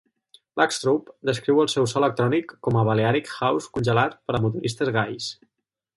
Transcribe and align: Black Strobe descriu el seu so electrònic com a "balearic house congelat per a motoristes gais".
Black 0.59 0.71
Strobe 0.75 1.13
descriu 1.29 1.61
el 1.65 1.69
seu 1.73 1.85
so 1.91 1.99
electrònic 2.01 2.55
com 2.69 2.79
a 2.81 2.85
"balearic 2.89 3.29
house 3.43 3.73
congelat 3.79 4.17
per 4.29 4.37
a 4.39 4.45
motoristes 4.47 4.93
gais". 4.97 5.29